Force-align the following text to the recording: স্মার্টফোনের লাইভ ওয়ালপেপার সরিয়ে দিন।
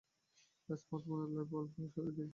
স্মার্টফোনের 0.79 1.29
লাইভ 1.35 1.49
ওয়ালপেপার 1.51 1.89
সরিয়ে 1.93 2.15
দিন। 2.17 2.29